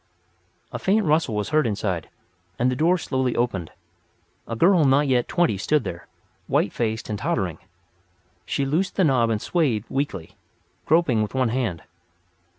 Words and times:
A 0.71 0.79
faint 0.79 1.05
rustle 1.05 1.35
was 1.35 1.49
heard 1.49 1.67
inside, 1.67 2.09
and 2.57 2.71
the 2.71 2.75
door 2.75 2.97
slowly 2.97 3.35
opened. 3.35 3.69
A 4.47 4.55
girl 4.55 4.83
not 4.83 5.07
yet 5.07 5.27
twenty 5.27 5.59
stood 5.59 5.83
there, 5.83 6.07
white 6.47 6.73
faced 6.73 7.07
and 7.07 7.19
tottering. 7.19 7.59
She 8.43 8.65
loosed 8.65 8.95
the 8.95 9.03
knob 9.03 9.29
and 9.29 9.39
swayed 9.39 9.83
weakly, 9.89 10.35
groping 10.87 11.21
with 11.21 11.35
one 11.35 11.49
hand. 11.49 11.83